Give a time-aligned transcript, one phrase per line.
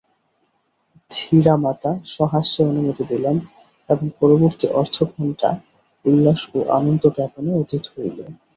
[1.11, 3.35] ধীরামাতা সহাস্যে অনুমতি দিলেন,
[3.89, 5.49] এবং পরবর্তী অর্ধঘণ্টা
[6.05, 8.17] উল্লাস ও আনন্দ-জ্ঞাপনে অতীত হইল।